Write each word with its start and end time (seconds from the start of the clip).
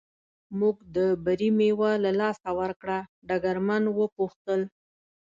موږ 0.59 0.75
د 0.95 0.97
بري 1.25 1.49
مېوه 1.57 1.91
له 2.03 2.11
لاسه 2.21 2.49
ورکړه، 2.59 2.97
ډګرمن 3.27 3.83
و 3.95 3.99
پوښتل. 4.17 4.61